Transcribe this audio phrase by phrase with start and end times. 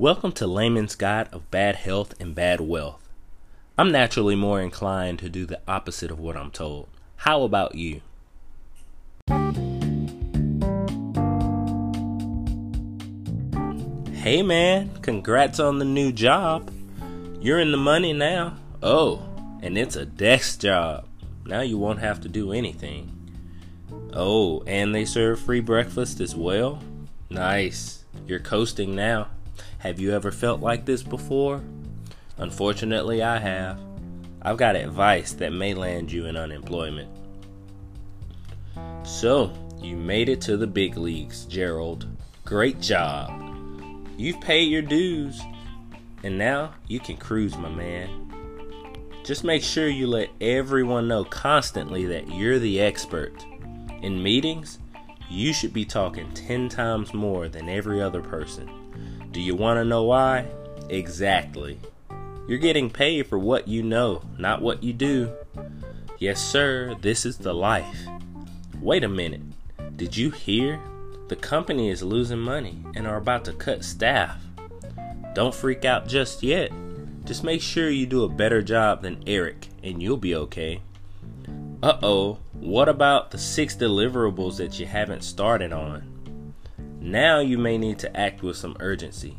[0.00, 3.08] Welcome to Layman's Guide of Bad Health and Bad Wealth.
[3.76, 6.86] I'm naturally more inclined to do the opposite of what I'm told.
[7.16, 8.00] How about you?
[14.12, 16.70] Hey man, congrats on the new job.
[17.40, 18.54] You're in the money now.
[18.80, 19.20] Oh,
[19.62, 21.08] and it's a desk job.
[21.44, 23.32] Now you won't have to do anything.
[24.12, 26.80] Oh, and they serve free breakfast as well?
[27.30, 28.04] Nice.
[28.28, 29.30] You're coasting now.
[29.78, 31.62] Have you ever felt like this before?
[32.36, 33.78] Unfortunately, I have.
[34.42, 37.08] I've got advice that may land you in unemployment.
[39.04, 42.06] So, you made it to the big leagues, Gerald.
[42.44, 43.30] Great job.
[44.16, 45.40] You've paid your dues,
[46.22, 48.28] and now you can cruise, my man.
[49.24, 53.44] Just make sure you let everyone know constantly that you're the expert.
[54.02, 54.78] In meetings,
[55.28, 58.87] you should be talking 10 times more than every other person.
[59.38, 60.46] Do you want to know why?
[60.88, 61.78] Exactly.
[62.48, 65.32] You're getting paid for what you know, not what you do.
[66.18, 68.00] Yes, sir, this is the life.
[68.80, 69.42] Wait a minute.
[69.96, 70.80] Did you hear?
[71.28, 74.42] The company is losing money and are about to cut staff.
[75.36, 76.72] Don't freak out just yet.
[77.24, 80.80] Just make sure you do a better job than Eric and you'll be okay.
[81.80, 86.17] Uh oh, what about the six deliverables that you haven't started on?
[87.08, 89.34] Now you may need to act with some urgency.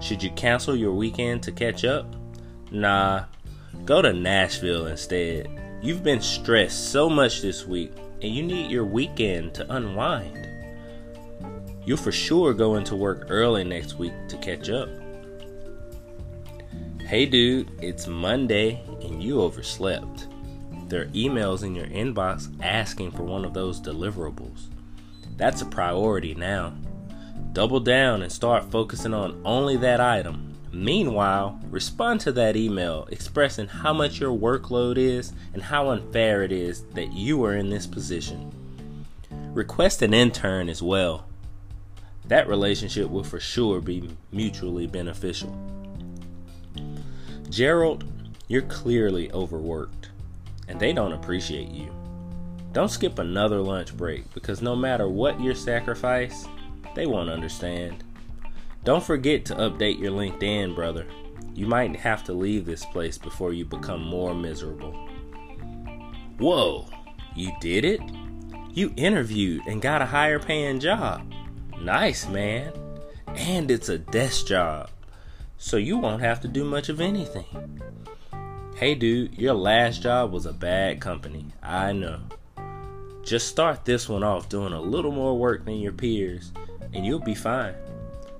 [0.00, 2.06] Should you cancel your weekend to catch up?
[2.70, 3.24] Nah,
[3.84, 5.46] go to Nashville instead.
[5.82, 10.48] You've been stressed so much this week and you need your weekend to unwind.
[11.84, 14.88] You'll for sure go into work early next week to catch up.
[17.02, 20.28] Hey dude, it's Monday and you overslept.
[20.88, 24.68] There are emails in your inbox asking for one of those deliverables.
[25.36, 26.72] That's a priority now.
[27.52, 30.54] Double down and start focusing on only that item.
[30.72, 36.50] Meanwhile, respond to that email expressing how much your workload is and how unfair it
[36.50, 38.50] is that you are in this position.
[39.52, 41.26] Request an intern as well.
[42.24, 45.54] That relationship will for sure be mutually beneficial.
[47.50, 48.04] Gerald,
[48.48, 50.08] you're clearly overworked,
[50.68, 51.92] and they don't appreciate you.
[52.72, 56.46] Don't skip another lunch break because no matter what your sacrifice,
[56.94, 58.04] they won't understand.
[58.84, 61.06] Don't forget to update your LinkedIn, brother.
[61.54, 64.92] You might have to leave this place before you become more miserable.
[66.38, 66.88] Whoa,
[67.34, 68.00] you did it?
[68.72, 71.32] You interviewed and got a higher paying job.
[71.80, 72.72] Nice, man.
[73.28, 74.90] And it's a desk job
[75.62, 77.80] so you won't have to do much of anything.
[78.74, 81.46] Hey, dude, your last job was a bad company.
[81.62, 82.18] I know.
[83.22, 86.52] Just start this one off doing a little more work than your peers,
[86.92, 87.74] and you'll be fine.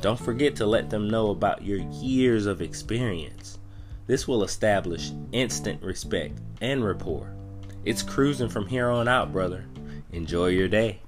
[0.00, 3.58] Don't forget to let them know about your years of experience.
[4.06, 7.34] This will establish instant respect and rapport.
[7.84, 9.64] It's cruising from here on out, brother.
[10.12, 11.00] Enjoy your day.